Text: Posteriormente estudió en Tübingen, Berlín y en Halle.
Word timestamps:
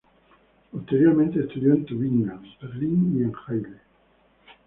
Posteriormente 0.71 1.41
estudió 1.41 1.75
en 1.75 1.85
Tübingen, 1.85 2.41
Berlín 2.59 3.19
y 3.19 3.21
en 3.23 3.33
Halle. 3.45 3.81